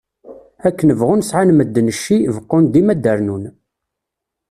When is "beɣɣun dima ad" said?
2.35-2.99